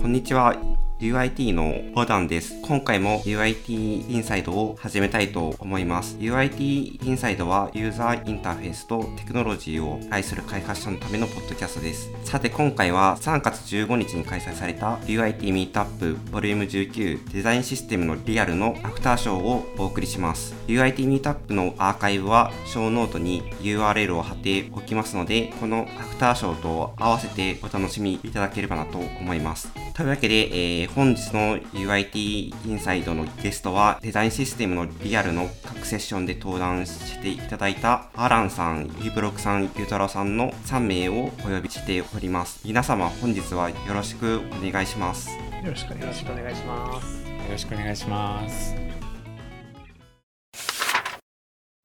[0.00, 0.56] こんにちは。
[0.98, 2.60] UIT のボダンです。
[2.62, 6.16] 今回も UIT インサイドを始めたいと思います。
[6.16, 12.10] UIT インサイドはユーザーインターフェースとテクノロジーを愛する開発者のためのポッドキャストです。
[12.24, 20.54] さて今回は3月15日に開催された UIT Meetup Vol.19 デザインシステムのリアルのアフターショーをお送りします。
[20.66, 29.72] UIT ミートアップのアーカイブはショーノートに URL を貼っておきますので、このアフターショーと合わせてお楽しみいただければなと思います。
[30.00, 42.62] というわけで、えー、本日の UIT インサイドのゲストはデザインシステムのリアルの各セッションで登壇していただいたアランさん、イブロックさん、ユータロさんの3名をお呼びしております。
[42.64, 45.28] 皆様本日はよろしくお願いします。
[45.28, 45.36] よ
[45.66, 47.22] ろしくお願いします。
[47.28, 48.89] よろしくお願いします。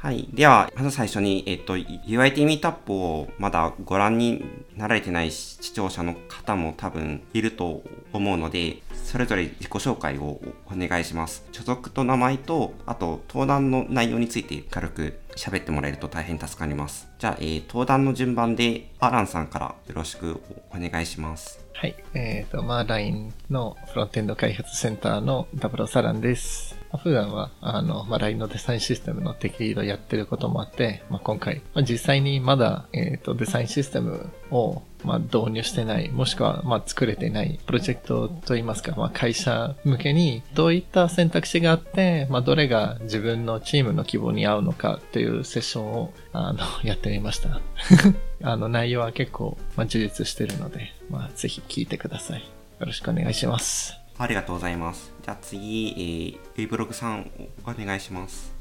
[0.05, 0.30] はい。
[0.32, 4.46] では、まず最初に、えっと、UIT ミートアップをまだご覧に
[4.77, 7.82] なられてない視聴者の方も多分いると
[8.13, 11.44] 思うので、それぞれ自己紹介をお願いします。
[11.52, 17.07] 所属と名前と、あと、登壇の内容について軽く喋ってもらえると大変助かります。
[17.18, 21.66] じゃあ、えー、登壇の順番で、アランさんからよろしくお願いします。
[21.74, 21.96] はい。
[22.13, 26.74] えっ、ー、と、まあ、LINE のフロントエンド開発センターのダブロサランです。
[26.98, 47.62] 普段は、あの、まあ、LINE のデザインシステムのテキリードやってることもあって、まあ、今回、まあ、実際にまだ、えっ、ー、と、デザインシステムを、まあ、導入してない、もしくは、ま、作れてないプロジェクトといいますか、まあ、会社向けに、どういった選択肢があって、まあ、どれが自分のチームの希望に合うのかっていうセッションを、あの、 やってみました。
[48.43, 52.40] あの、内容は結構、ま、充実してるので、まあ、ぜひ聞いてください。
[52.41, 54.04] よろしくお願いします。
[54.18, 55.12] ありがとうございます。
[55.24, 57.30] じゃあ次、えー、イブログさん
[57.66, 58.55] お願いします。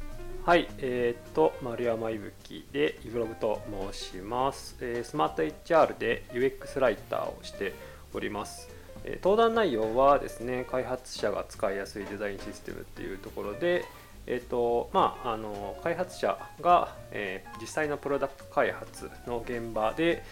[0.44, 7.72] はい、えー、っと、丸山いぶきでイブログと申します、えー、スマート HR で UX ライターをして
[8.12, 8.68] おります。
[9.04, 13.84] えー、登壇内容はですね、開発者が使いやすいデザインシステムっていうところで、
[14.26, 20.24] えーとまあ、あの開発者が、えー、実際のプロダクト開発の現場で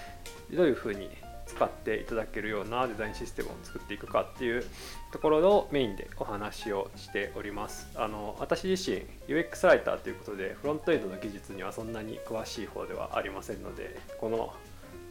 [0.50, 1.10] どういうふうに
[1.46, 4.64] 使っていただけるようなデザインシステムを作っていくかっていう
[5.12, 7.88] ところをメインでお話をしております。
[7.94, 14.54] あの私自身 UX ライターということでフロントエンドの技術にはそんなに詳しい方ではありませんのでこの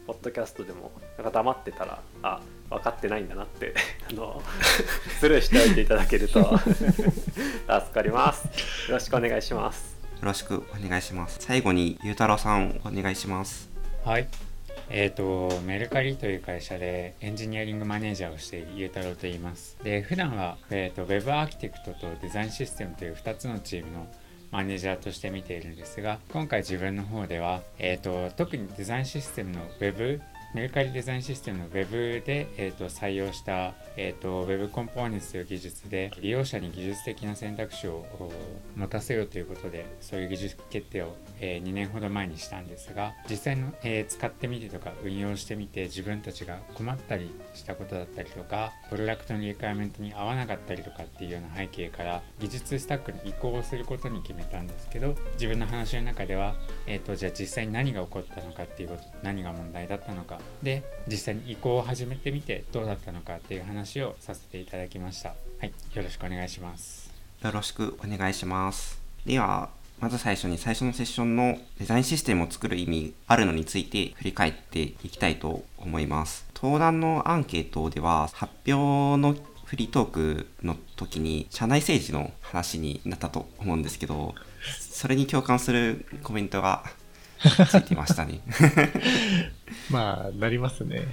[0.06, 3.74] ポッドキャストでもなんか黙ってたらあ分かってないんだなって
[4.10, 4.42] あの
[5.20, 7.10] スルーしておいていただけると 助
[7.94, 8.90] かります。
[8.90, 9.96] よろしくお願いします。
[10.20, 11.38] よろしくお願いします。
[11.40, 13.70] 最後にゆうたろうさんお願いします。
[14.04, 14.51] はい
[14.94, 19.78] えっ、ー、と、メルカリという会社でエンジニアリングマネージャーをしているゆうたろうと言います。
[19.82, 24.06] で、普段は、えっ、ー、と、Web アーキテクトとデザインシステムという2つのチームの
[24.50, 30.20] マネージャーとして見ているんですが、今回自分の方では、えっ、ー、と、特にデザインシステムの Web
[30.54, 38.04] メルカリデザインシステムの Web で、えーと、採用した、えーと、Web コンポーネンツという技術で利用者に技術的な選択肢を
[38.76, 56.54] 持たせようということでそういう技術決定を、え、2年ほど前にしたんですが実際の、え、使ってみてとか運用してみて自分たちが困ったりしたことだったりとかプロダクトのリクエアメントに合わなかったりとかっていうような背景から技術スタックに移行をすることに決めたんですけど自分の話の中では、
[56.86, 65.30] えーとじゃあ実際に何が起こったのかっていうこと何が問題だったのかで実際に移行を始めてみてどうだったのかっていう話をさせていただきました。
[65.30, 67.12] はいよろしくお願いします。
[67.42, 69.00] よろしくお願いします。
[69.24, 84.34] ではまず最初に最初のセッションのデザインシステムを作る意味あるのについて振り返っていきたいと思います登壇のアンケートでは発表のフリートークの時に社内政治の話になったと思うんですけど
[84.80, 86.82] それに共感するコメントが
[87.40, 88.40] ついてましたね。
[89.90, 91.08] まあ、なりますね。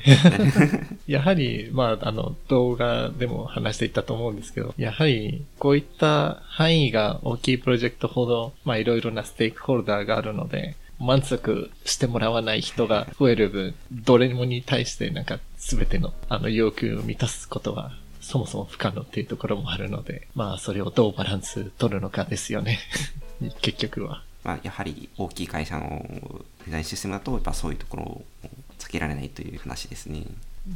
[1.08, 22.80] やはり、まあ、あの、動画でも話していったと思うんですけど、やはり、こういった範囲が大きいプロジェクトほど、まあ、いろいろなステークホルダーがあるので、満足してもらわない人が増える分、どれもに対してなんか全てのあの要求を満たすことはそもそも不可能っていうところもあるので、まあそれをどうバランス取るのかですよね。
[23.62, 24.24] 結局は。
[24.50, 26.04] まあ、やはり大きい会社の
[26.66, 28.24] デザインシステムだと、やっぱそういうところを
[28.80, 30.24] 避けられないという話ですね。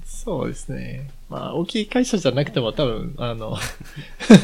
[0.06, 1.10] そうですね。
[1.28, 3.58] まあ、大きい会社じゃなくても多分、あの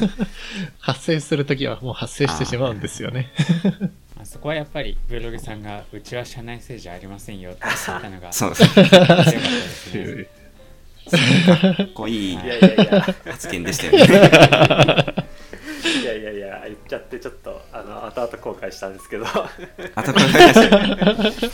[0.80, 3.32] 発生するときはもう発生してしまうんですよね。
[4.20, 8.64] あそこはやっぱりブログさんがうちは社内政治ありませんよって言ったのが そうです
[9.96, 10.28] ね。
[11.46, 12.38] かっこいい
[13.26, 15.30] 発言でしたよね。
[15.84, 19.26] いやいやいや言っちゃってちょっとあの後々後悔したんですけど。
[19.26, 19.54] 後々後
[19.96, 21.50] 悔した。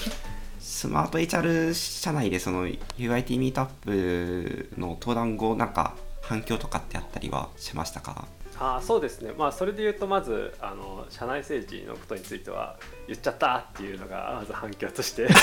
[0.59, 8.27] スマート HR 社内でその UIT ミートアップの登壇後なんか反響とかってあったりはしましたか？
[8.57, 15.27] あそうですね、まあ、それで言うとまずあの社内政治のことについては言っちゃったっていうのがまず反響として。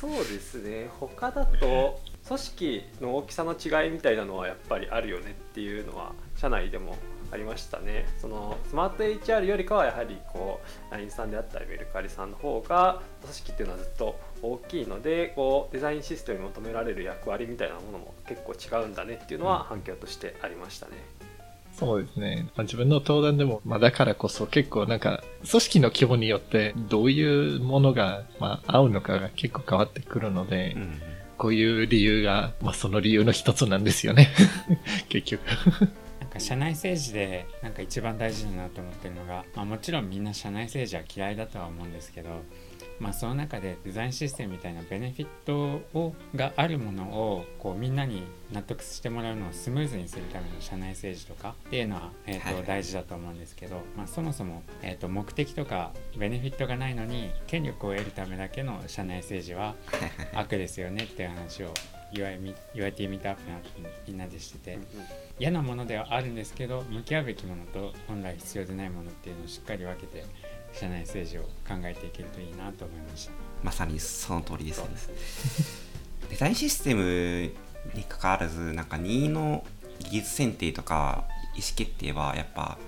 [0.00, 0.90] そうですね。
[1.00, 6.96] 他だと組織の大きさの違いみたいなのはやっぱりあるよねっていうのは社内でも
[7.30, 10.60] ありましたねそのスマート HR よりかはやはりこ
[10.90, 20.92] う LINE さんであったりメルカリさんの方が組織っていうのはずっと大きいのでこうデザインシステムに求められる役割みたいなものも結構違うんだねっていうのは反響としてありましたね。
[21.74, 22.46] そうですね。
[22.54, 31.00] まあ、自分の登壇でも、まあだからこそ結構なんか、組織の規模によってどういうものが、まあ合うのかが結構変わってくるので、うん
[31.44, 34.30] こういう理由が、まあその理由の一つなんですよね。
[35.10, 35.42] 結局。
[36.18, 42.30] なんか社内政治でなんか一番大事だなと思ってるのが、まあ、もちろんみんな社内政治は嫌いだとは思うんですけど、
[43.00, 59.74] まあ、その中でデザインシステムみたいなベネフィットをがあるものをこうみんなに納得してもらうのをスムーズにするための社内政治とかっていうのは、えーとはい大事だと思うんですけど、まあ、そもそも、えー、と目的とかベネフィットがないのに権力を得るためだけの社内政治は
[60.34, 61.74] 悪ですよねっていう話を
[62.12, 64.78] UIT ミートアップの後にみんなでしてて。
[65.38, 70.24] 嫌なものではあるんですけど向き合うべきものと本来必要でないものっていうのをしっかり分けて
[70.74, 73.32] 社内政治を考えていけるといいなと思いました。
[73.62, 74.82] まさにその通りです。
[76.28, 77.52] デザインシステム
[77.94, 79.64] に関わらずなんか任意の
[80.00, 81.24] 技術選定とか
[81.54, 82.78] 意思決定はやっぱ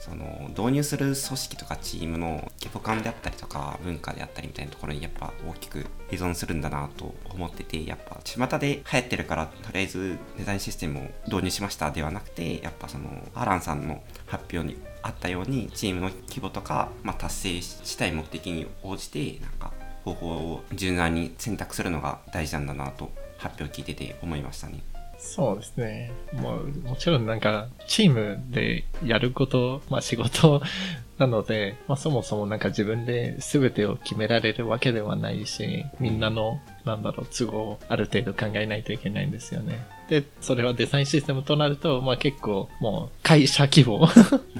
[0.00, 11.90] その導入する組織とかチームの規模感であったりとか文化であったりみたいなところにやっぱ大きく依存するんだなと思っててやっぱ巷で流行ってるからとりあえずデザインシステムを導入しました。
[11.90, 19.72] ではなくてやっぱそのアランさんの発表にあったようにチームの規模とか、まあ、達成したい目的に応じてなんか
[20.04, 24.80] 方法を柔軟に選択するのが大事なんだなと発表聞いてて思いましたね。
[25.18, 26.12] そうですね。
[26.34, 30.62] もう、もちろんなんか、チームでやること、まあ仕事
[31.18, 39.86] なので、まあそもそもなんか自分で全てを決められるわけではないし、みんなの、なんだろう、都合をある程度考えないといけないんですよね。
[40.08, 44.10] で、それはデザインシステムとなると、まあ結構もう会社規模 っ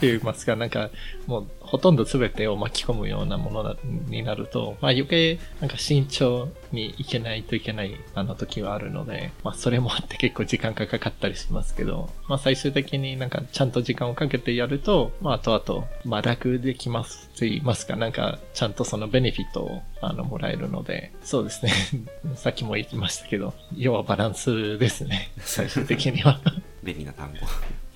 [0.00, 0.90] て言いますか、なんか
[1.26, 3.76] もうほとんど全てを巻き込むようなものだ
[4.08, 21.72] になると、まあ余計なんか慎重にいけないといけないあの時はあるので、まあそれもあって結構時間がかかったりしますけど、まあ最終的になんかちゃんと時間をかけてやると、まあ後々、まあ楽できますと言いますか、なんかちゃんとそのベネフィットをあのもらえるので、そうですね。
[22.36, 25.30] さっきも言いましたけど、要はバランスですね。
[25.38, 26.40] 最終的には。
[26.82, 27.46] 便利な単語。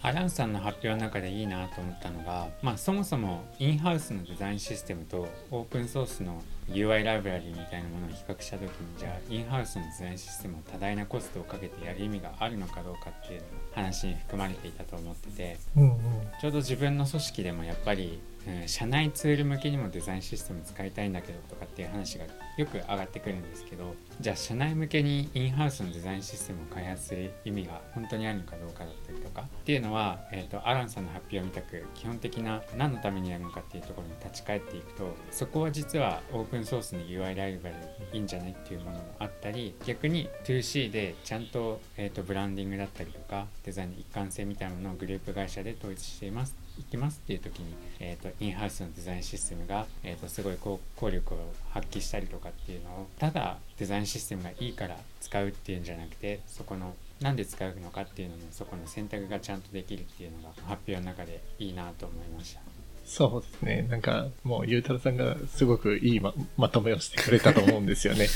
[0.02, 13.42] アランさんの発表の中でいいなと思ったのが、まあ、そもそもインハウスのデザインシステムとオープンソースの UI ライブラリみたいなものを比較した時にじゃあインハウスのデザインシステムを多大なコストをかけてやる意味があるのかどうかっていう
[13.74, 16.00] 話に含まれていたと思っててうんうん。
[16.40, 22.24] ちょうど自分の組織でもやっぱり、うん、社内ツール向けにもデザインシステム使いたいんだけどとかっていう話が
[22.56, 37.74] よく上がってくるんですけどじゃあ社内向けにインハウスのデザインシステムを開発する意味が本当にあるのかどうかだったりとかっていうのは、えー、とアランさんの発表みたく基本的な何のためにやるのかっていうところに立ち返っていくとそこは実はオープンソースの UI ライブラ
[38.10, 46.69] リいいんじゃないっていうものもあったり逆に 2C でちゃんと,、えー、とブランディングだったりとかデザインの一貫性みたいなものをグループ会社で統一しています。
[46.80, 51.38] いきますっていう時に、えー、とインハウスのデザインシステムが、えー、とすごい効効力を
[51.70, 62.60] 発揮したりとかっていうのをただデザインシステムがいいから使うっていうんじゃなくてそこのなんで使うのかっていうののそこの選択がちゃんとできるっていうのが発表の中でいいなと思いました。
[63.04, 63.86] そうですね。
[63.90, 68.28] なんか、もう、ゆうたろさんがすごくいいままとめをしてくれたと思うんですよね。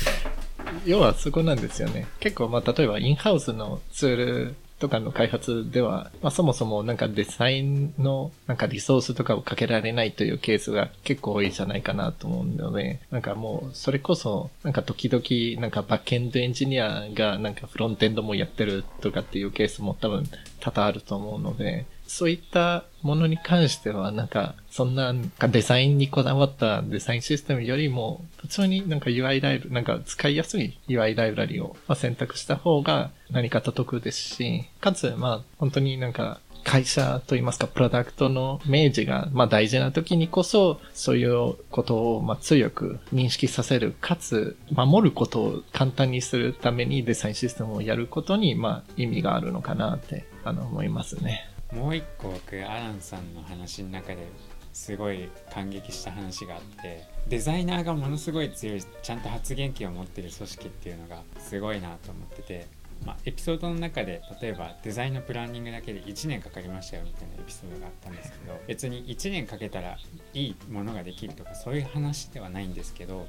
[0.85, 2.09] 要はそこなんですよね。
[2.19, 20.25] 結構、まあ、例えば、インハウスのツールとかの開発では、まあ、そもそもなんかデザインのなんかリソースとかをかけられないというケースが結構多いじゃないかなと思うので、なんかもう、それこそ、なんか時々、なんかバックエンドエンジニアがなんかフロントエンドもやってるとかっていうケースも多分
[20.61, 51.54] 多々あると思うので、そういったものに関しては、なんか、そんな、なんかデザインにこだわったデザインシステムよりも、普通になんか UI ライブ、なんか使いやすい UI ライブラリを選択した方が何かと得ですし、かつ、まあ、本当になんか、会社といいますか、プロダクトの明示が、まあ大事な時にこそ、そういうことを、まあ強く認識させる、かつ、守ることを簡単にするためにデザインシステムをやることに、まあ意味があるのかなって、あの、思いますね。
[51.75, 54.27] もう一個僕アランさんの話の中で
[54.73, 62.67] すごい感激した話があってデザイナーがものすごい強いちゃんと発言権を持ってる組織っていうのがすごいなと思ってて、
[63.05, 69.97] まあ、エピソードの中で例えばデザインのプランニングだけで1年かかりましたよみたいなエピソードがあったんですけど別に1年かけたら
[70.33, 73.27] いいものができるとかそういう話ではないんですけど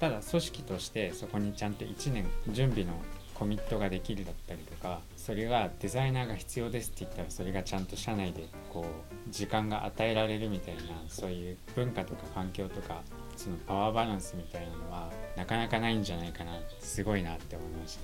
[0.00, 2.92] ただ組織としてそこにちゃんと1年準備の
[3.34, 13.02] コミットができるだったりとかそれはデザイナーが必要ですって言ったらそれがちゃんと社内でこう時間が与えられるみたいなそういう文化とか環境とか
[13.36, 17.98] そのパワーバランスみたいなのはなかなかないんじゃないかなすごいなって思いまし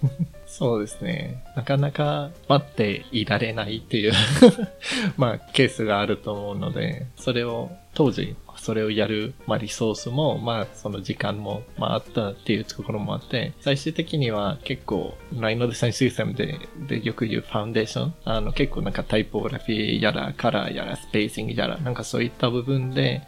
[0.00, 0.28] たね。
[0.58, 1.44] そうですね。
[1.54, 4.12] なかなか待っていられないっていう
[5.16, 23.22] まあ、ケースがあると思うので、それを当時、それをやる、まあ、リソースも、まあ、その時間も、まあ、あったっていうところもあって、最終的には結構、LINE のデザインシステムで、で、よく言うファウンデーション、あの、結構なんかタイポグラフィーやら、カラーやら、スペーシングやら、なんかそういった部分で、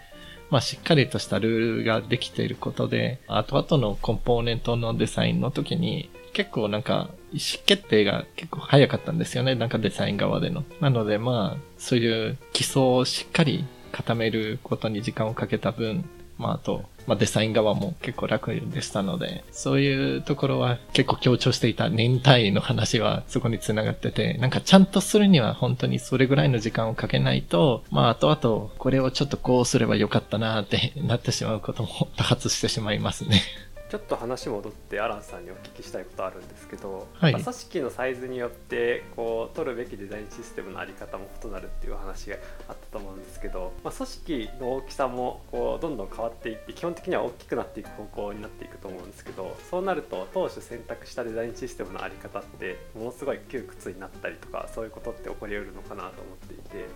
[0.51, 9.55] まあ、しっかりとしたルールができていることで、後々のコンポーネントのデザインの時に、結構なんか、意思決定が結構早かったんですよね。
[9.55, 10.65] なんかデザイン側での。
[10.81, 16.05] なのでまあ、そういう基礎をしっかり固めることに時間をかけた分、
[16.39, 33.43] まああと、まあデザイン側も結構楽でしたので、そういうところは結構強調していた年単位の話はそこに繋がってて、なんかちゃんとするには本当にそれぐらいの時間をかけないと、まあ後々これをちょっとこうすればよかったなってなってしまうことも多発してしまいますね。
[33.91, 42.37] ちょっと話戻ってアランさんにお聞きしたいことあるんですけど、はいまあ組織のサイズによってこう取るべきデザインシステムのあり方も異なるっていう話が
[42.69, 56.87] あったと思うんですけど、まあ、組織の大きさもこうどんどん変わっていって基本的には大きくなっていく方向になっていくと思うんですけどそうなると当初選択したデザインシステムのあり方ってものすごい窮屈になったりとかそういうことって起こりうるのかなと思っていて。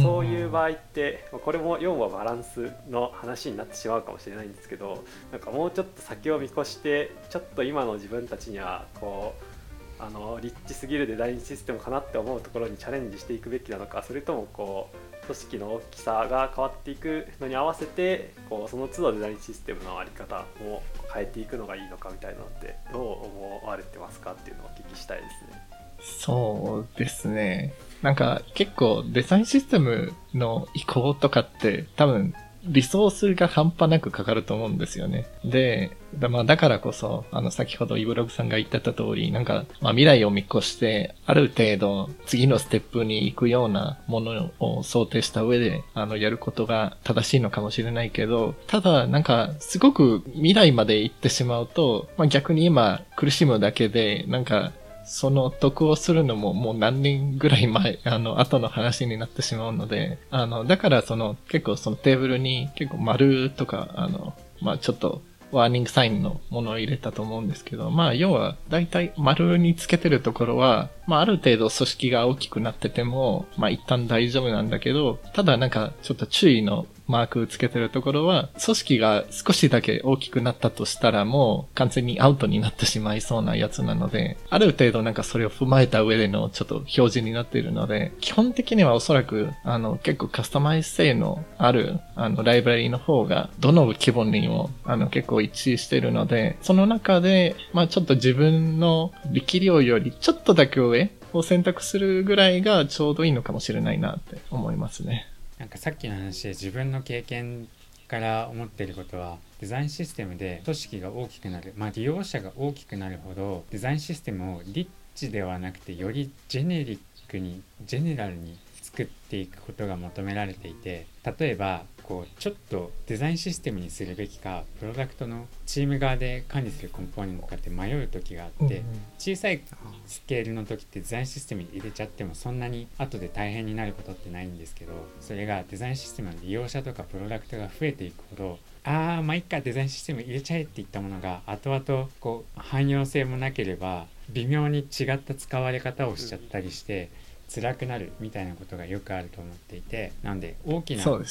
[0.00, 20.82] そういう場合ってまあこれも要はバランスの話になってしまうかもしれないんですけどなんかもうちょっと先を見越してちょっと今の自分たちにはこうあのリッチすぎるデザインシステムかなって思うところにチャレンジしていくべきなのかそれともこう組織の大きさが変わっていくのに合わせてこうその都度デザインシステムの在り方も
[21.12, 25.74] 変えていくのがいいのかみたいなのってどう思われてますかっていうのをお聞きしたいですね。
[26.00, 27.72] そうですね。
[28.04, 32.34] なんか結構デザインシステムの移行とかって多分
[32.66, 35.26] リソースが半端なくかかると思うんですよね。
[35.42, 54.72] で、だまあだからこそ、あの先ほどイブログさんが言ってた通り、なんか、まあ未来を見越して、ある程度次のステップに行くようなものを想定した上で、あの、やることが正しいのかもしれないけど、ただなんか、すごく未来まで行ってしまうと、まあ逆に今苦しむだけで、なんか、
[55.04, 65.22] その得をするのももう何年ぐらい前、あの、後の話になってしまうので、あの、だからその、結構そのテーブルに結構丸とか、あの、まあちょっと、
[65.54, 105.26] ワーニングサインのものを入れたと思うんですけど、まあ要は大体丸につけてるところは、まあある程度組織が大きくなってても、まあ一旦大丈夫なんだけど、ただなんかちょっと注意のマークつけてるところは、組織が少しだけ大きくなったとしたらもう完全にアウトになってしまいそうなやつなので、ある程度なんかそれを踏まえた上でのちょっと表示になっているので、基本的にはおそらく、あの、結構カスタマイズ性のある、あの、ライブラリの方が、どの規模にも、あの、結構一致しているので、その中で、まあちょっと自分の力量よりちょっとだけ上を選択するぐらいがちょうどいいのかもしれないなって思いますね。
[105.58, 107.68] なんかさっきの話で自分の経験
[108.08, 111.72] から思っていることはデザインシステムで組織が大きくなる。
[111.76, 121.06] まあ利用者が大きくなるほどデザインシステムをリッチではなくてよりジェネリックにジェネラルに作っていくことが求められていて
[121.38, 128.82] 例えばこうちょっとデザインシステムにするべきかプロダクトのチーム側で管理するコンポーネントかって迷う時があって、
[129.18, 129.62] 小さい
[130.06, 147.10] スケールの時ってデザインシステムに入れちゃってもそんなに後で大変になることってないんですけどそれがデザインシステムの利用者とかプロダクトが増えていくほどああまあいっかデザインシステム入れちゃえって言ったものが後々こう汎用性もなければ微妙に違った使われ方をしちゃったりして
[147.54, 151.24] 辛くなるみたいなことがよくあると思っていてなんで大きな組。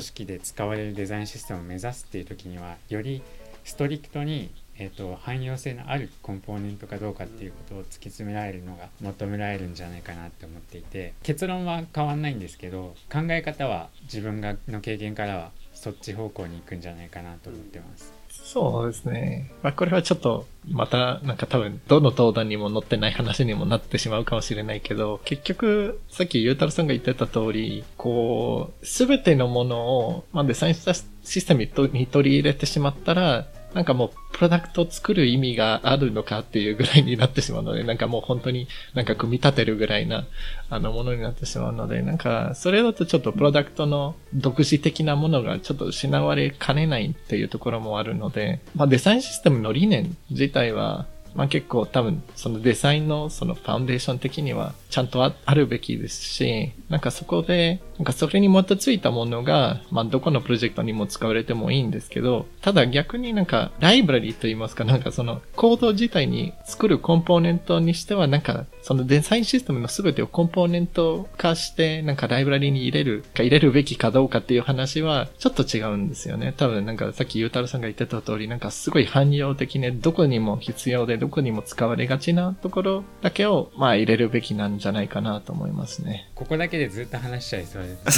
[0.00, 3.22] 織で使われるデザインシステムを目指すっていう時にはより
[3.64, 18.15] ストリクトにえー、と汎用性のあるコンポーネントかどうかっていうことを突き詰められるのが求められるんじゃないかなって思っていて結論は変わんないんですけど考え方は自分がの経験からはそっち方向に行くんじゃないかなと思ってます。
[18.44, 19.50] そうですね。
[19.62, 31.04] まあ、これはちょっと、また、なんか多分、どの登壇にも載ってない話にもなってしまうかもしれないけど、結局、さっきゆうたろさんが言ってた通り、こう、すべてのものを、まあ、デザインしたシ
[31.40, 40.24] ステムに取り入れてしまったら、なんかもう、プロダクトを作る意味があるのかっていうぐらいになってしまうので、 なんかもう本当になんか組み立てるぐらいな、
[40.70, 51.04] あの、ものになってしまうので、なんか、それだとちょっとプロダクトの独自的なものがちょっと失われかねないっていうところもあるので、まあデザインシステムの理念自体は、
[51.34, 76.54] まあ結構多分そのデザインのそのファウンデーション的にはちゃんとあるべきですし、なんかそこで、なんかそれに基づいたものが、まあどこのプロジェクトにも使われてもいいんですけど、ただ逆になんかライブラリと言いますか、なんかそのコード自体に作るコンポーネントにしてはなんかそのデザインシステムの全てをコンポーネント化してなんかライブラリに入れるか入れるべきかどうかっていう話はちょっと違うんですよね。
[76.56, 86.28] 多分なんかさっきゆうたろさんが言ってた通りなんかすごい汎用的ね、どこにも必要でどこにも使われがちなところだけをまあ入れるべきなんじゃないかなと思いますね。
[86.34, 88.10] ここだけでずっと話しちゃいそうで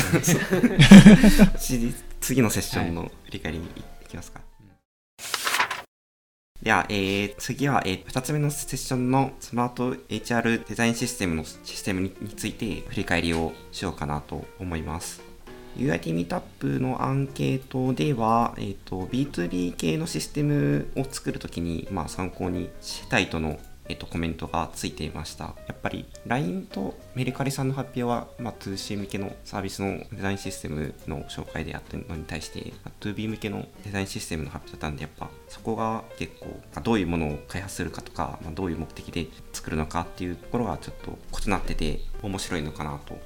[1.58, 4.40] す、 次のセッションの振り返りにいきますか。
[6.62, 15.22] では、えー、次は、えー、2つ目のセッションのスマート HR デザインシステムのシステムについて振り返りをしようかなと思います。
[15.76, 25.44] UIT ミートアップのアンケートでは、えーと、B2B 系のシステムを作るときに、まあ、参考にしたいとのえっと、コメントがついていました。
[25.66, 43.18] やっぱり LINE とメルカリさんの発表は、まあ、2C 向けのサービスのデザインシステムの紹介であったのに対して、2B 向けのデザインシステムの発表だったんで、やっぱそこが結構、どういうものを開発するかとか、まあ、どういう目的で作るのかっていうところがちょっと異なってて面白いのかなと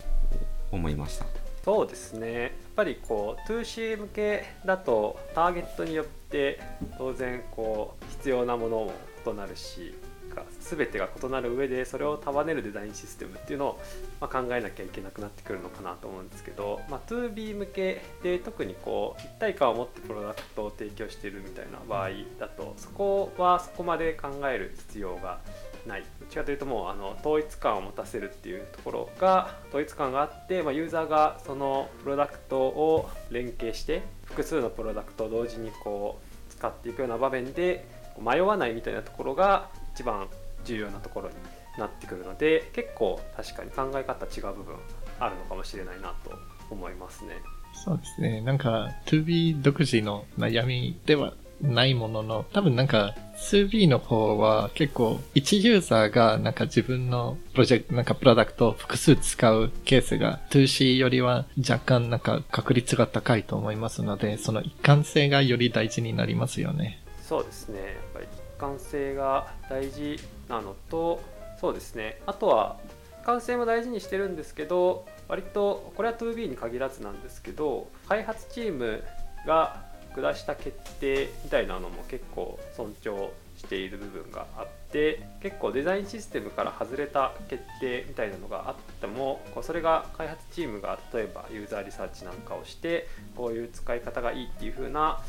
[0.71, 1.27] 思いました。
[1.65, 6.61] そうですねやっぱりこう 2C 向けだとターゲットによって
[6.99, 8.93] 当然こう必要なものも
[9.25, 9.95] 異なるし
[10.33, 13.81] か全てが異なる上でそれを束ねるデザインシステムっていうのを、
[14.21, 25.41] ま考えなきゃいけなくなってくるのかなと思うんですけど、まあ、2B 向けで特にこう一体感を持ってプロダクトを提供しているみたいな場合だとそこはそこまで考える必要が
[25.87, 26.05] ない。
[26.21, 37.85] どっちかというともうあの統一感を持たせるっていうところが統一感があって、まあ、ユーザーがそのプロダクトを連携して複数のプロダクトを同時にこう使っていくような場面で
[38.21, 40.29] 迷わないみたいなところが一番
[40.65, 41.35] 重要なところに
[41.79, 44.77] なってくるので結構確かに考え方違う部分
[45.19, 46.33] あるのかもしれないなと
[46.71, 47.37] 思いますね。
[47.75, 48.41] そうですね。
[48.43, 67.01] なんか 2B 独自の悩みではないものの、多分なんか 2B の方は結構1ユーザーがなんか自分のプロジェクト、なんかプロダクトを複数使うケースが 2C よりは若干なんか確率が高いと思いますので、その一貫性がより大事になりますよね。
[67.23, 67.79] そうですね。
[67.79, 68.27] やっぱり
[68.63, 71.21] 貫性が大事なのと、
[71.61, 72.21] そうですね。
[72.27, 72.79] あとは
[73.21, 79.03] 一貫性も大事にしてるんですけど、割とこれは 2B に限らずなんですけど、開発チーム
[79.47, 79.83] が
[80.15, 95.21] 下した決定みたいなのも結構尊重している部分があって結構デザインシステムから外れた決定みたいなのがあってもそれが開発チームが例えばユーザーリサーチなんかをしてこういう使い方がいいっていう風な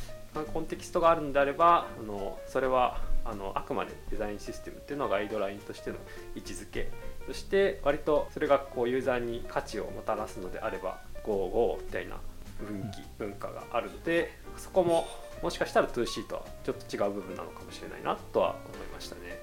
[0.54, 5.98] コンテキストがあるんであればあのそれはあのあくまでデザインシステムっていうのはガイドラインとしての
[6.36, 6.90] 位置づけ
[7.28, 12.18] そして割とそれがこうユーザーに価値をもたらすのであれば GoGo みたいな
[12.62, 15.08] 雰囲気文化があるのでそこも
[15.42, 19.40] もしかしたら 2C とはちょっと違う部分なのかもしれないなとは思いましたね。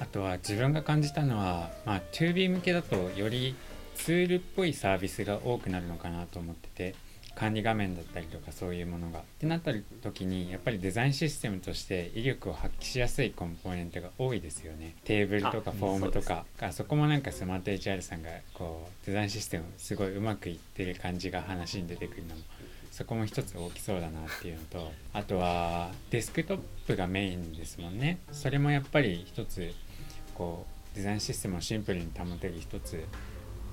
[0.00, 3.54] あとは自分が感じたのは、まあ、2B 向けだとより
[3.94, 6.94] ツールっぽいサービスが多くなるのかなと思ってて
[7.34, 9.20] 管理画面だったりとかそういうものが。
[9.20, 14.94] ってなった時にやっぱりデザインシステムとして威力を発揮しやすいコンポーネントが多いですよね。
[15.04, 22.40] テーブルとかフォームとかあそこもなんかスマート HR さんがこうデザインシステムすごいうまくいってる感じが話に出てくるのも
[22.94, 29.72] そこも一つ大きそうだなっていうのとあとはデスクトップがメインですもんねそれもやっぱり一つ
[30.32, 33.04] こうデザインシステムをシンプルに保てる一つ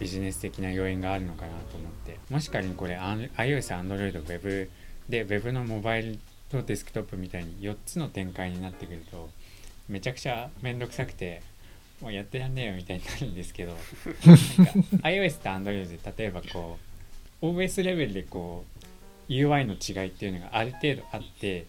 [0.02, 2.18] ビジネス的な要因があるのかなと思って。
[2.32, 4.70] もし仮にこれ iOS、Android、Web
[5.08, 9.30] で Web のモバイルとデスクトップみたいに4つの展開になってくると
[9.88, 11.44] めちゃくちゃ面倒くさくて
[12.02, 16.80] もうやってらんねえよみたいになるんですけどなんか iOS と Android で例えばこ
[17.42, 18.66] う OS レベルでこ
[19.30, 21.68] う UI の違いっていうのがある程度あって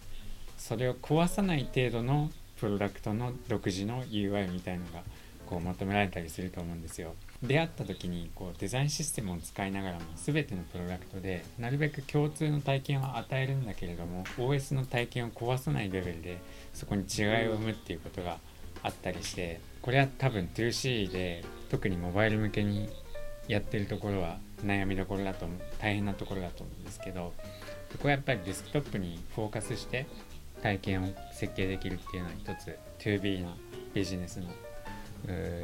[0.57, 5.01] それを壊さない程度のプロダクトの独自の UI みたいのが
[5.45, 7.13] こう求められたりすると思うんですよ。
[7.43, 16.39] 出会った時にこうデザインシステムを使いながらも全てのプロダクトでなるべく共通の体験を与えるんだけれども OS の体験を壊さないレベルで
[16.73, 18.37] そこに違いを生むっていうことが
[18.81, 22.89] あったりしてこれは多分 2C で特にモバイル向けに
[23.49, 25.45] やってるところは悩みどころだと
[25.79, 27.33] 大変なところだと思うんですけど
[27.91, 30.05] そこはやっぱりデスクトップにフォーカスして
[30.61, 33.51] 体験を設計できるっていうのは一つ 2B の
[33.93, 34.47] ビジネスの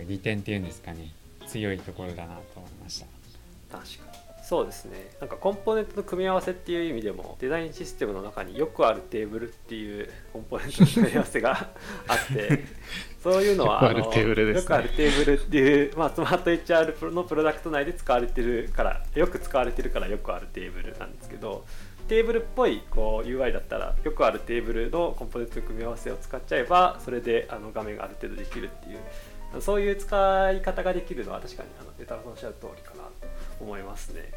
[0.07, 1.11] 利点っていうんですかね。
[1.49, 3.77] 強いところだなと思いました。
[3.77, 4.19] 確かに。
[4.49, 5.11] そうですね。
[5.19, 11.51] なんかコンポーネントの組み合わせっていう意味でもデザインシステムの中によくあるテーブルっていうコンポーネントの組み合わせが
[12.07, 12.65] あって
[13.21, 21.63] そういうのはよくあるテーブルです、ね、よくあるテーブルっていう、まあ、スマート HR のプロダクト内で使われてるからよく使われてるからよくあるテーブルなんですけど
[22.07, 28.99] テーブルっぽいこう UI だったらよくあるテーブルのコンポーネントの組み合わせを使っちゃえばそれであの画面がある程度できるっていう
[29.61, 33.11] そういう使い方ができるのは確かにあのデタロさんおっしゃる通りかなと
[33.59, 34.31] 思いますね。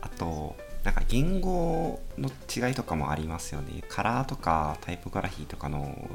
[0.00, 6.08] あとなんか言語の違いとかもありますよねカラーとかタイポグラフィーとかの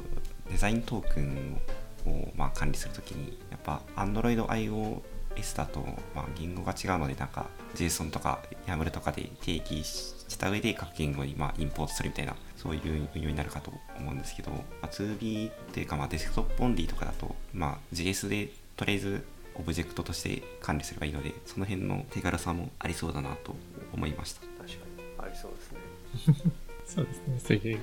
[0.50, 1.60] デザイントークン
[2.06, 5.80] をま管理するときにやっぱ Android iOS だと
[6.14, 23.54] ま言語が違うのでなんか JSON とか YAML とかで定義した上で各言語にまインポートするみたいなそういう運用になるかと思うんですけど、まあ、 toB というかまあデスクトップオンリーとかだとまあ JS でとりあえずオブジェクトとして管理すればいいのでその辺の手軽さもありそうだなと
[23.92, 26.52] 思いました確かにありそうですね
[26.86, 27.38] そうですね。
[27.38, 27.78] そういう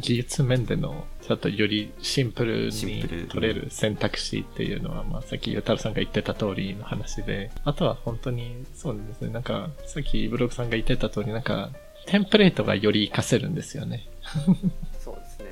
[0.00, 9.30] 技術面での、ちょっとよりシンプルに取れる選択肢っていうのは、まあさっきゆたるさんが言ってた通りの話で、あとは本当に、そうですね。
[9.30, 11.70] なんか、さっきブログさんが言ってた通り、なんか、
[12.06, 14.08] テンプレートがより活かせるんですよね。
[14.98, 15.46] そうですね。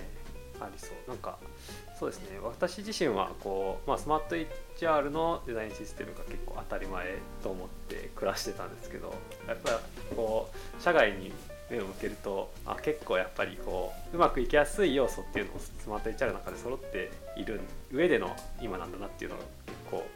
[0.61, 1.09] ありそう。
[1.09, 1.39] なんか、
[1.99, 2.39] そうですね。
[2.41, 4.37] 私自身は、こう、まあ、スマート
[4.77, 9.15] HR のデザインシステムが結構当たり前と思って暮らしてたんですけど、
[9.47, 9.81] やっぱ
[10.15, 11.33] こう、社外に
[11.71, 17.61] 目を向けるとあ結構やっぱりこううまくいきやすい要素っていうのもスマート HR の中で揃っている
[17.93, 20.07] 上での今なんだなっていうのが結構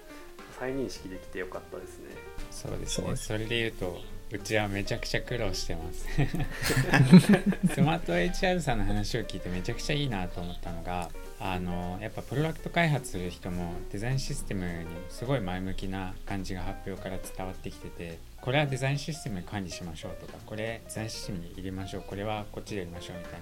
[0.59, 2.11] 再認識できてよかったですね
[2.51, 4.01] そうですねそれで言うと
[4.33, 6.07] うちはめちゃくちゃ苦労してます。
[7.75, 23.39] スマート HR さんの話を聞いてめちゃくちゃいいなと思ったのがあのやっぱプロダクト開発する人もデザインシステムにすごい前向きな感じが発表から伝わってきててこれはデザインシステムに管理しましょうとかこれデザインシステムに入れましょうこれはこっちでやりましょうみたいな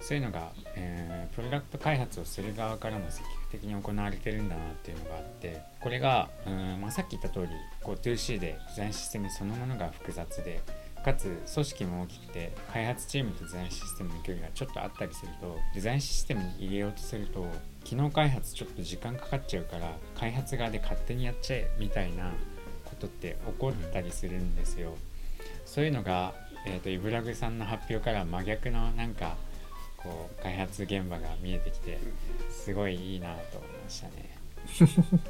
[0.00, 7.48] そういうのが、えー、プロダクト開発をする側からも積極的に行われてるんだなっていうのがあってこれがうん、まあ、さっき言った通り
[7.82, 10.60] こう 2C でデザインシステムそのものが複雑で
[11.04, 17.46] かつ組織も大きくて開発チームとデザインシステムの距離がちょっとあったりするとデザインシステムに入れようとすると
[17.84, 22.32] 機能開発ちょっと時間かかっちゃうから開発側で勝手にやっちゃえみたいな
[22.84, 24.94] ことって起こったりするんですよ。
[25.64, 26.34] そういうのが、
[26.66, 29.36] えーと、イブラグさんの発表から真逆のなんか
[30.02, 31.98] こう開発現場が見えてきて
[32.50, 34.38] すごいいいなと思いましたね。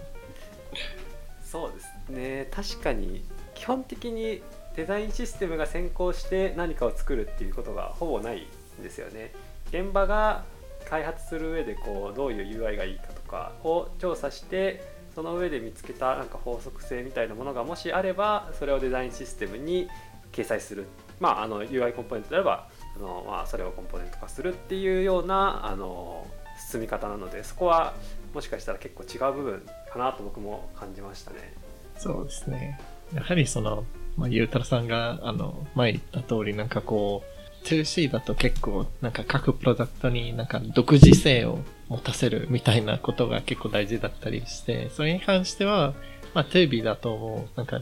[1.45, 3.23] そうですね確かに
[3.55, 4.43] 基本的に
[4.75, 8.47] デザインシステムが先行して何かを作るっていうことがほぼない
[8.81, 9.33] んですよね。
[9.69, 10.45] 現場が
[10.89, 14.83] 開発する上でこうどういう UI がいいかとかを調査して
[15.15, 19.89] その上で見つけたなんか法則性みたいなものがもしあればそれをデザインシステムに
[20.33, 20.87] 掲載する、
[21.21, 26.27] まあ、あの UI コンポーネントであればあの、まあ、それをコンポーネント化するっていうようなあの
[26.71, 27.95] 進み方なのでそこは
[28.35, 31.53] もしかしたら結構違う部分かなと僕も感じましたね。
[31.99, 32.81] そうですね
[33.15, 33.85] やはりその、
[34.17, 45.95] まあ、ゆうたらさんがあの前言った通りなんかこう 2C だと結構なんか各プロダクトになんか独自性を持たせるみたいなことが結構大事だったりして、それに関しては、
[46.35, 47.81] まあ 2B だともうなんか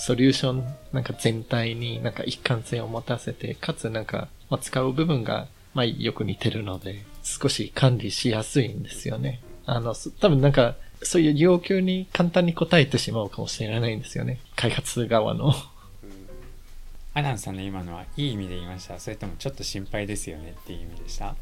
[0.00, 9.40] ソリューションなんか全体になんか一貫性を持たせて、かつなんか、まあ、使う部分がまあよく似てるので、少し管理しやすいんですよね。
[9.66, 14.40] あの、多分なんか、そういう要求に簡単に応えてしまうかもしれないんですよね。
[14.56, 15.54] 開発側の
[17.14, 21.34] アランさんの今のはいい意味で言いましたそれともちょっと心配ですよねっていう意味でした？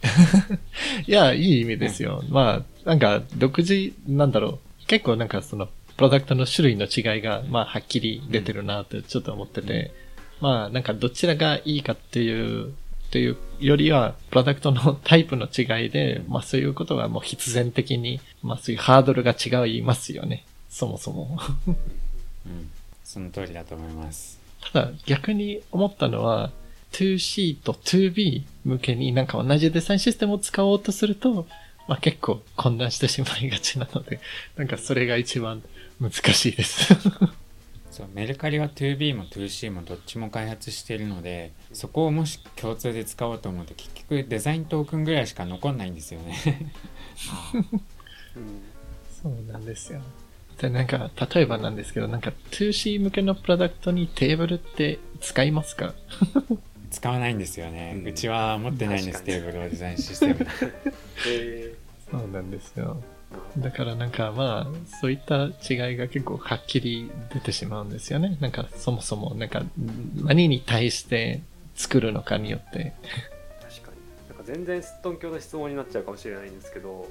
[1.06, 2.22] いや、いい意味ですよ。
[2.28, 4.86] まあ、なんか、独自、なんだろう。
[4.86, 9.92] 結構なんかその、プロダクトの種類の違いが、まあ、はっきり出てるなってちょっと思ってて、
[10.40, 12.72] うん、まあ、なんかどちらがいいかっていう、
[13.10, 20.44] というよりは、プロダクトのタイプの違いで、まあそういうことはもう必然的に、まあそういうハードルが違いますよね。
[20.68, 21.38] そもそも。
[21.66, 21.70] う
[22.50, 22.70] ん。
[23.02, 24.38] その通りだと思います。
[24.72, 26.50] ただ逆に思ったのは、
[26.92, 31.46] 2C と 2B 向けになんか同じデザインシステムを使おうとすると、
[31.88, 34.20] まあ結構混乱してしまいがちなので、
[34.56, 35.62] なんかそれが一番
[36.00, 36.94] 難しいです。
[37.90, 46.72] そうメルカリは 2B も 2C もどっちも開発しているのでそこをもし共通で使おうと思うと結局デザイントークンぐらいしか残んないんですよね。
[48.36, 48.62] う ん
[49.22, 50.00] そうなんですよ。
[50.60, 55.94] で、なんか、例えばなんですけど、なんか 2C 向けのプロダクトにテーブルって使いますか？
[56.90, 59.22] 使わないんですよね、ううんちは持ってないんです。
[59.22, 60.46] テーブルをデザインシステム
[61.28, 61.74] え
[62.10, 63.02] そうなんですよ。
[63.32, 68.36] ーだからなんかまあ、そういった違いが結構はっきり出てしまうんですよね。
[68.40, 69.62] なんかそもそも、なんか
[70.22, 71.42] 何に対して
[71.74, 72.94] 作るのかによって。
[73.60, 77.06] 確かになんか全然すっとんきょうな質問になっちゃうかもしれないんですけど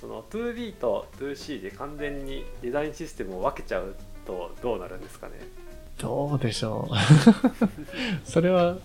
[0.00, 5.34] その 2B と 2C で完全にデザインシステムを分けちゃうとどうなるんですかね？
[5.98, 6.94] どうでしょう。
[8.28, 8.78] それは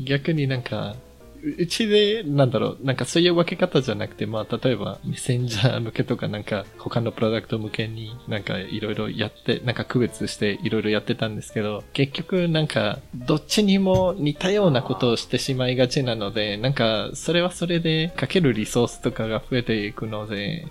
[0.00, 0.94] 逆になんか、
[1.42, 20.66] うちで、なんだろう、なんかそういう分け方じゃなくて、まあ、例えば、メッセンジャー向けとか、なんか、他のプロダクト向けに、なんか、いろいろやって、なんか区別して、いろいろやってたんですけど、結局、なんか、どっちにも似たようなことをしてしまいがちなので、なんか、それはそれで、かけるリソースとかが増えていくので、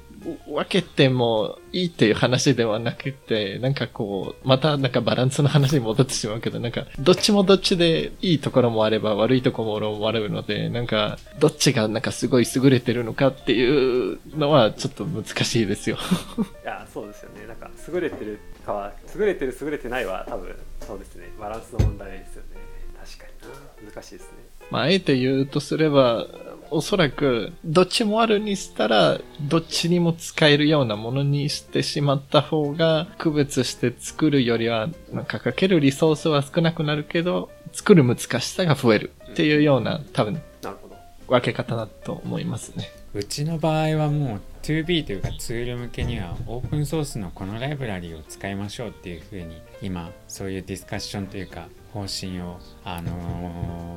[0.47, 15.97] 分けてもいいっていう話ではなくて、なんかこう、またなんかバランスの話に戻ってしまうけど、なんか、どっちもどっちでいいところもあれば悪いところもあるので、なんか、どっちがなんかすごい優れてるのかっていうのはちょっと難しいですよ。
[16.63, 17.47] いやそうですよね。
[17.47, 20.55] なんか優れてるかは優れてる優れてないは多分
[20.85, 21.29] そうですね。
[21.39, 22.61] バランスの問題ですよね。
[23.03, 23.47] 確か
[23.81, 23.91] にな。
[23.91, 24.50] 難しいですね。
[24.71, 26.27] まあ、あえて言うとすれば、
[26.71, 40.95] おそらく、どっちもあるにしたら、どっちにも使えるようなものにしてしまった方が、区別して作るよりは、なんかかけるリソースは少なくなるけど、作る難しさが増えるっていうような、多分、なるほど
[41.27, 42.89] 分け方だと思いますね。
[43.13, 53.11] うちの場合はもう 2B というかツール向けにはオープンソースのこのライブラリを使いましょうっていうふうに今そういうディスカッションというか方針を、あの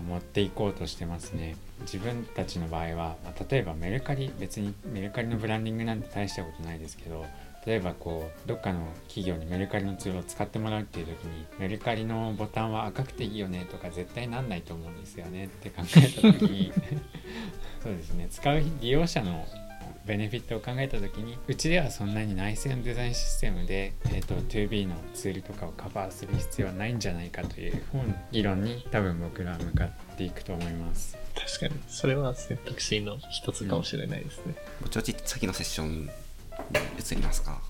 [0.00, 1.56] ー持っていこうとしてますね。
[1.80, 7.24] 自分たちの場合はまあ例えばメルカリ別にメルカリのブランディングなんて大したことないですけど
[7.66, 16.72] 例えばこうどっかの企業にメルカリのツールを使ってもらうっていう時にメルカリのボタンは赤くていいよねとか絶対なんないと思うんですよねって考えた時に
[17.82, 18.28] そうですね。
[18.30, 19.44] 使う利用者の
[20.06, 27.82] ベネフィットを考えた時にうちではそんなに内製のデザインシステムで、えー、と 2B のツールとかをカバーする必要はないんじゃないかという
[28.30, 31.16] 議論に多分僕らは向かっていくと思います。
[31.34, 34.54] 確かに、それは選択肢の一つかもしれないですね。
[34.82, 36.08] ぼちぼち次のセッションに
[36.98, 37.60] 移りますか？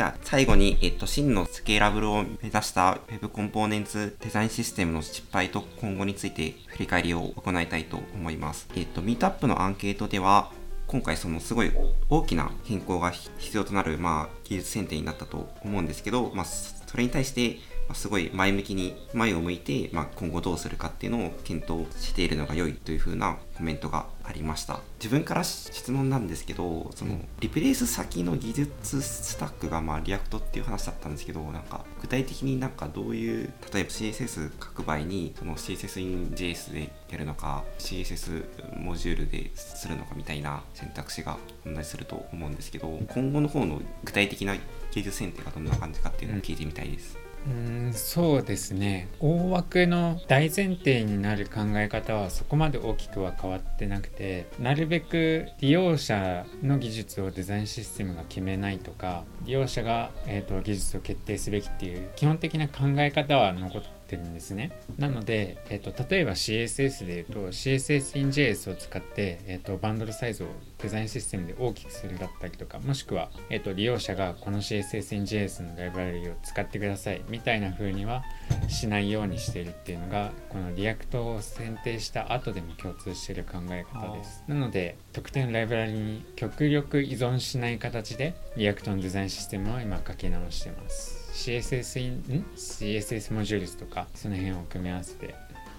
[0.00, 8.66] じゃあ最後に、えっと、真のスケーラブルを目指した Web コンポーネンツデザインシステムの失敗と今後について振り返りを行いたいと思います。
[8.74, 10.52] えっと、ミートアップのアンケートでは、
[10.86, 11.72] 今回そのすごい
[12.08, 24.80] 大きな変更が必要となる、まあ、技術選定になったと思うんですけど、まあ、それに対して、ますごい前向きに前を向いて、まあ、今後どうするかっていうのを検討しているのが良いというふうなコメントがありました。
[24.98, 44.54] 自分から質問なんですけどそのリプレイス先の技術スタックがまあ React っていう話だったんですけどなんか具体的になんかどういう例えば CSS 書く場合にその CSS in JS でやるのか CSS モジュールでするのかみたいな選択肢が存在すると思うんですけど今後の方の具体的な
[44.92, 49.08] 技術選定がどんな感じかっていうのを聞いてみたいです、うんそうですね。
[49.18, 64.72] 大枠の大前提になる考え方はそこまで大きくは変わってなくてなるべく利用者の技術をデザインシステムが決めないとか利用者が、えー、と技術を決定すべきっていう基本的な考え方は残ってるんですね。
[64.98, 70.46] なので、えー、と例えば CSS で言うと CSS in JS を使って、えー、とバンドルサイズを
[70.78, 78.22] デザインシステムで大きくするだったりとかもしくは、えー、と利用者がこの CSS in JS のライブラリを使ってくださいみたいな風には
[78.68, 84.44] しないようにしているっていうのがこの React を選定した後でも共通している考え方です。
[84.48, 95.32] なので特定のライブラリに極力依存しない形で React のデザインシステムを今書き直してます CSS ん？CSS モジュールとかその辺を組み合わせてや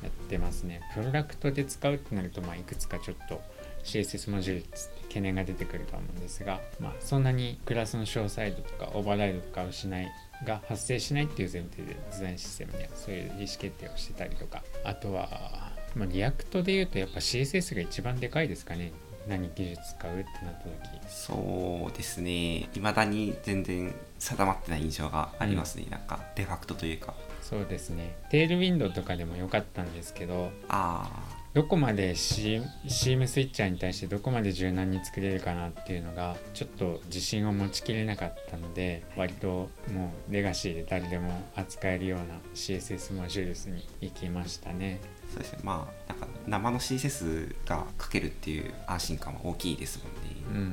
[0.08, 0.82] ってますね。
[0.94, 3.42] プロダクトで使うってなるとまあいくつかちょっと
[3.84, 10.12] CSS モジュールっつって懸念が出てくると思うんですが、まあ、そんなにクラスの詳細度とかオーバーライドとかをしない
[10.46, 18.92] が発生しないっていう前提でデザインシステムにはそういう意思決定をしてたりとかあとは、まあ、 React で言うとやっぱ CSS が一番でかいですかね。
[19.28, 21.00] 何技術使うってなった時。
[21.08, 22.70] そうですね。
[22.74, 27.16] 未だに全然定まってない印象がありますね、なんかデファクトというか。
[27.42, 28.16] そうですね。
[28.30, 31.10] テールウィンドウとかでも良かったんですけどあ
[31.54, 45.02] どこまでシームスイッチャーに対してどこまで柔軟に作れるかなっていうのがちょっと自信を持ちきれなかったので割ともうレガシーで誰でも扱えるような CSS モジュールスに行きましたね。
[45.34, 45.60] そうですね。
[45.64, 50.70] まあなんか生の CSS が書けるっていう安心感は大きいですもんね、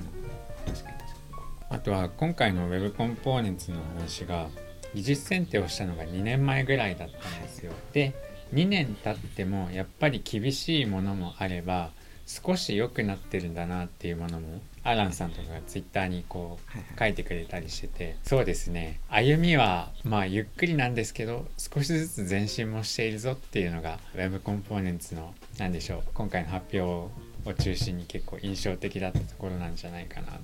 [0.66, 0.98] うん、確かに
[1.70, 4.48] あとは今回の Web コンポーネンツの話が
[4.94, 7.72] 技術選定をしたのが2年前ぐらいだったんですよ。
[7.92, 8.14] で
[8.54, 11.90] 2年経ってもやっぱり厳しいものもあれば
[12.26, 19.00] 少し良くなってるんだなっていうものもアランさんとかがツイッターにこう書いてくれたりしててそうですね。
[19.08, 27.10] 歩みはまあゆっくりなんですけど少しずつ前進もしているぞっていうのが Web コンポーネンツの何でしょう今回の発表を
[27.58, 30.38] 中心に結構印象的だったところなんじゃないかなと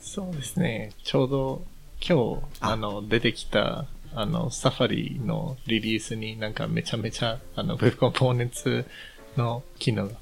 [0.00, 1.62] そうですねちょうど
[2.00, 8.86] 今日あの出てきたあの、サファリのリリースになんかめちゃめちゃ、あの、Web コンポーネンツ
[9.36, 10.14] の機能が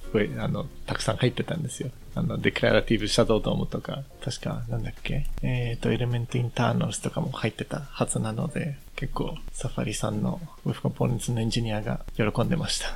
[0.44, 1.90] あの、たくさん入ってたんですよ。
[2.14, 5.26] あの、デクララティブシャドウドームとか、確か、なんだっけ？
[5.42, 12.88] えっ、ー、と、エレメントインターナルスとかも入ってたはずなので、結構、サファリさんの Web コンポーネンツのエンジニアが喜んでました。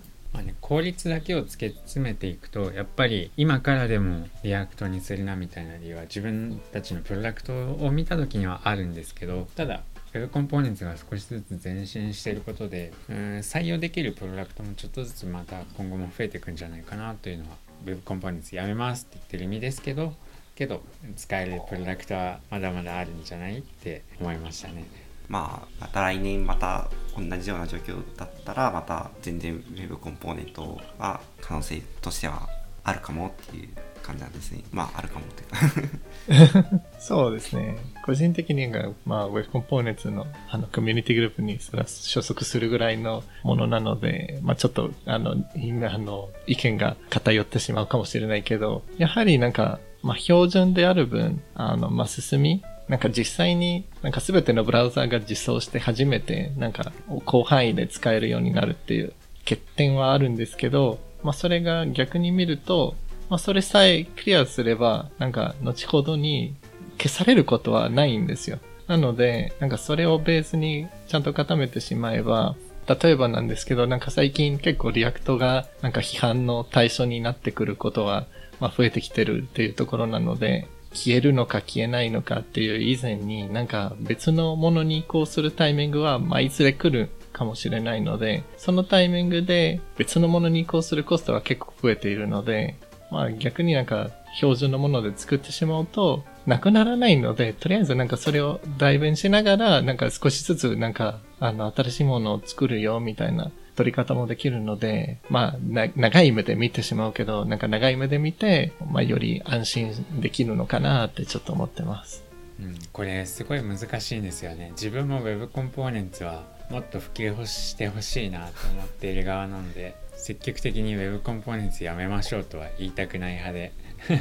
[0.40, 9.82] まあね、効率だけを突き詰めていくとやっぱり今からでも React にするなみたいな理由は自分たちのプロダクトを見た時にはあるんですけどただ
[10.14, 17.50] Web コンポーネンツが少しずつ前進していることでうん採用できるプロダクトもちょっとずつまた今後も増えていくんじゃないかなというのは
[17.84, 20.14] Web コンポーネンツやめますって言ってる意味ですけど
[20.54, 20.82] けど
[21.16, 24.84] 使えるプロダクトはまだまだあるんじゃないって思いましたね。
[25.30, 32.48] まあ、また来年また同じような状況だったらまた全然 Web コンポーネントは可能性としては
[32.82, 33.68] あるかもっていう
[34.02, 34.64] 感じなんですね。
[34.72, 37.76] まあ、あるかもっていうか そうですね。
[38.04, 56.92] 個人的には、まあ、Web コンポーネンツの、あの、コミュニティグループに所属するぐらいのものなので、まあ、ちょっと、あの、今、あの、意見が偏ってしまうかもしれないけど、やはりなんか、まあ、標準である分、あの、まあ、進み、なんか実際になんか全てのブラウザーが実装して初めてなんか
[57.26, 62.96] 広範囲で使えるようになるっていう欠点はあるんですけど、まあそれが逆に見ると、
[63.28, 66.56] まあ、それさえクリアすれば、なんか、後ほどに
[66.98, 68.58] 消されることはないんですよ。
[68.88, 72.56] なので、なんかそれをベースにちゃんと固めてしまえば、
[72.88, 78.26] 例えばなんですけど、なんか最近結構 React がなんか批判の対象になってくることは、
[78.58, 92.76] まあ増えてきてるっていうところなので、消えるのか消えないのかっていう以前になんか別のものに移行するタイミングは、まあいずれ来るかもしれないので、そのタイミングで別のものに移行するコストは結構増えているので、
[93.10, 105.58] まあ逆になんか標準のもので作ってしまうと、なくならないので、とりあえずなんかそれを代弁しながら、なんか少しずつなんか、あの、新しいものを作るよ、みたいな取り方もできるので、まあ、
[105.96, 112.22] 長い目で見てしまうけど、なんか長い目で見て、まあ、より安心できるのかなってちょっと思ってます。
[112.60, 114.72] うん、これすごい難しいんですよね。
[114.72, 123.72] 自分も Web コンポーネンツはもっと普及してほしいなと思っている側なので、積極的に Web コンポーネンツやめましょうとは言いたくない派で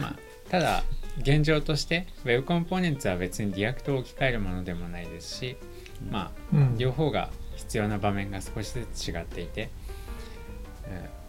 [0.00, 0.16] まあ、
[0.48, 0.82] ただ
[1.20, 5.56] 現状として Web コンポーネンツは別にリアクトを置き換えるものでもないですし
[6.10, 9.70] まあ、うん、両方が必要な場面が少しずつ違っていて、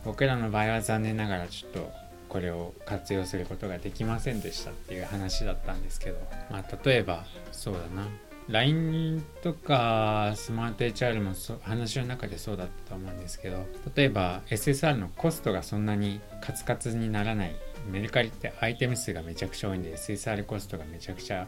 [0.06, 1.92] 僕らの場合は残念ながらちょっと
[2.30, 6.18] これを活用することができませんでしたっていう話だったんですけど、
[6.50, 8.08] まあ、例えばそうだな。
[8.48, 17.56] LINE とかスマート HR も話の中でそうだったと思うんですけど例えば SSR のコストがそんなにカツカツにならない
[17.92, 21.46] メルカリってアイテム数がめちゃくちゃ多いんで SSR コストがめちゃくちゃ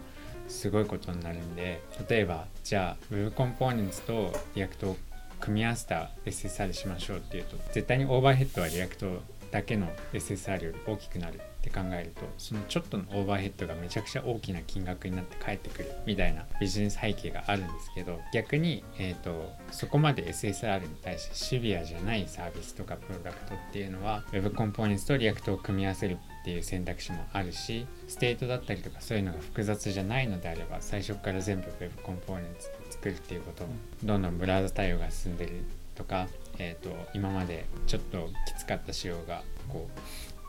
[0.51, 4.97] すごいことになるんで例えばじゃあ Web Components と React を
[5.39, 11.41] 組み合わせた SSR しましょうっていうと絶対にオーバーヘッドは React だけの SSR より大きくなる。
[11.61, 33.69] って考えるとそのちょっとのオーバーヘッドがめちゃくちゃ大きな金額になって返ってくるみたいなビジネス背景があるんですけど逆に、えーと、そこまで SSR に対してシビアじゃないサービスとかプロダクトっていうのは Web コンポーネンツとリアクトを組み合わせるっていう選択肢もあるしステートだったりとかそういうのが複雑じゃないのであれば最初から全部 Web コンポーネンツ作るっていうことも
[34.03, 39.87] どんどんブラウザ対応が進んでるとか、えーと今までちょっときつかった仕様がこ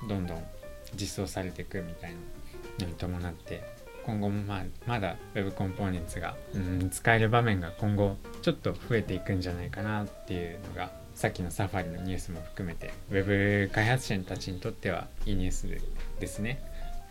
[0.07, 0.42] うどんどん
[0.94, 2.16] 実装されていくみたいな
[2.81, 3.62] のに伴って
[4.05, 15.66] 今後もまあまだ Web コンポーネンツが、うん、使える場面が今後ちょっと増えていくんじゃないかなっていうのがさっきのサファリのニュースも含めて Web 開発者たちにとってはいいニュース
[16.18, 16.62] ですね。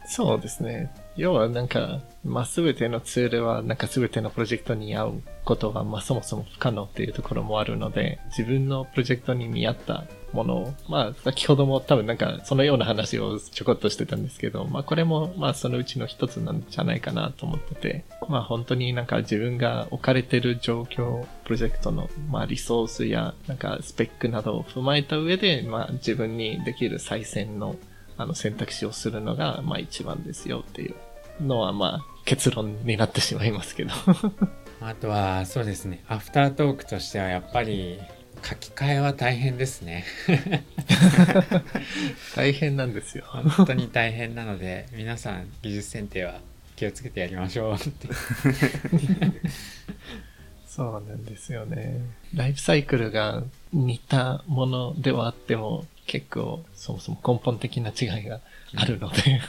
[0.06, 0.92] そうですね。
[1.16, 27.76] 要はなんか、まあ、すべてのツールは、なんかすべてのプロジェクトに合うことは、まあ、そもそも不可能っていうところもあるので、自分のプロジェクトに見合ったものを、まあ、先ほども多分なんか、そのような話をちょこっとしてたんですけど、まあ、これも、まあ、そのうちの一つなんじゃないかなと思ってて、まあ、本当になんか自分が置かれてる状況、プロジェクトの、まあ、リソースや、なんか、スペックなどを踏まえた上で、まあ、自分にできる再選の、
[28.18, 30.96] あの、選択肢をするのが、まあ、一番ですよっていう
[31.44, 33.92] のは、まあ、結論になってしまいますけど。
[34.82, 38.00] あとはそうですねアフタートークとしてはやっぱり
[38.44, 40.06] 書き換えは大変ですね
[42.36, 43.24] 大変なんですよ。
[43.26, 46.40] 本当に大変なので皆さん技術選定は
[46.76, 48.08] 気をつけてやりましょうって
[50.68, 52.00] そうなんですよね。
[52.34, 58.40] ライフサイクルが似たものではあっても、結構そもそも根本的な違いが
[58.76, 59.42] あるので、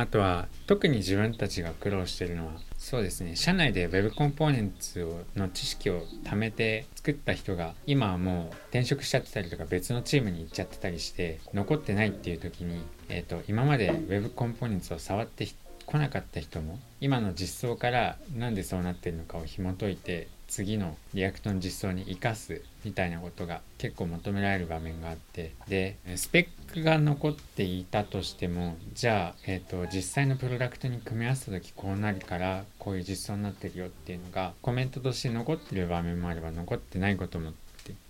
[0.00, 15.48] あとは特に自分たちが苦労してるのはそうですね社内で Web コンポーネンツをの知識を貯めて作った人が今はもう転職しちゃってたりとか別のチームに行っちゃってたりして残ってないっていう時に、えー、と今まで Web コンポーネンツを触って
[15.84, 37.52] こなかった人も今の実装からなんでそうなってるのかを紐解いて次の React の実装に生かすみたいなことが結構求められる場面があってでスペックが残っていたとしてもじゃあ、えーと、実際のプロダクトに組み合わせた時こうなるからこういう実装になってるよっていうのがコメントとして残ってる場面もあれば残ってないことも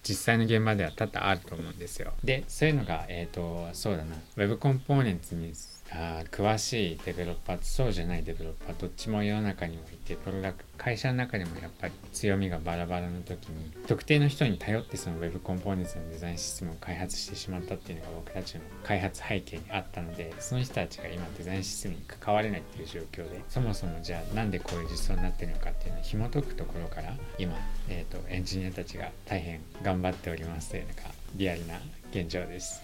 [0.03, 2.13] 実際の現場では多々あると思うんですよ。
[2.25, 5.53] でそういうのが、えっ、ー、とそうだな Web コンポーネンツに
[5.91, 27.55] あ詳しいデベロッパーとそうじゃないデベロッパーどっちも世の中にもいてプロダク会社の中でもやっぱり強みがバラバラの時に特定の人に頼ってその Web コンポーネンツのデザインシステムを開発してしまったっていうのが僕たちの開発背景にあったのでその人たちが今デザインシステムに関われないっていう状況でそもそもじゃあなんでこういう実装になってるのかっていうのを紐解くところから今、
[27.89, 30.95] えーと、とエンジニアたちが大変頑張っておりますというのが
[31.35, 31.81] リアルな
[32.13, 32.83] 現状です。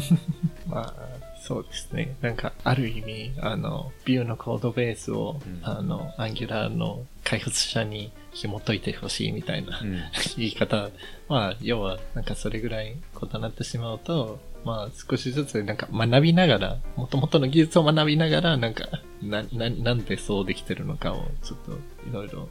[0.68, 0.94] まあ、
[1.40, 2.14] そうですね。
[2.20, 10.00] なんか、ある意味、あの、ビューのコードベースを、うん、あの、アンギュラーの開発者に紐解いてほしいみたいな、うん、
[10.38, 10.90] 言い方。
[11.28, 18.88] まあ、要は、なんかそれぐらい異なってしまうと、まあ、少しずつなんか学びながら、もともとの技術を学びながら、なんか、
[19.20, 22.48] な、な、なんでそうできてるのかを、ちょっと、いろいろ、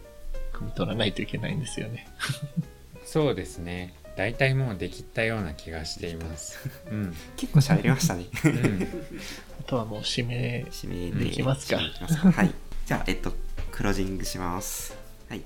[0.54, 2.08] 汲み取らないといけないんですよね。
[3.06, 3.94] そうですね。
[4.16, 6.60] 大体もうできたような気がしています。
[6.92, 8.26] うん、結構喋りましたね。
[8.46, 8.88] うん、
[9.60, 11.78] あとはもう指名指名でいきますか。
[11.78, 12.52] はい。
[12.86, 13.34] じゃあ、えっと、
[13.72, 14.96] クロージングします。
[15.30, 15.42] はい。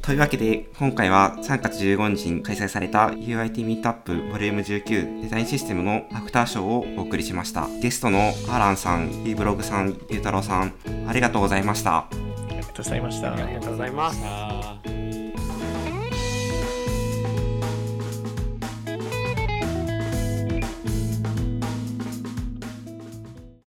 [0.00, 7.68] というわけで、今回は3月15日に開催された UIT ミートアップ Vol.19 デザインシステムのアクター賞をお送りしました。
[7.80, 10.74] ゲストのアランさん、ーブログさん、ゆうたろうさん、
[11.08, 11.98] ありがとうございました。
[11.98, 12.08] あ
[12.50, 13.32] りがとうございました。
[13.32, 15.23] ありがとうございます。